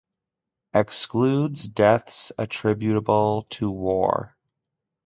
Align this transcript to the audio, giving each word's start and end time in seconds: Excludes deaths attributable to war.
Excludes 0.73 1.67
deaths 1.67 2.31
attributable 2.39 3.43
to 3.51 3.69
war. 3.69 4.35